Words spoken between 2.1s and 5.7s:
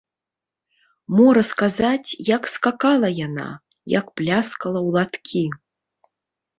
як скакала яна, як пляскала ў ладкі?